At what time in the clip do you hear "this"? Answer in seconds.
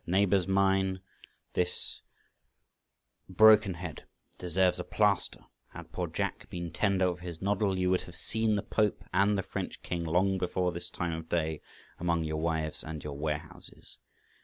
1.53-2.01, 10.71-10.89